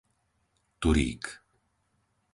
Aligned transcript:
Turík 0.81 1.21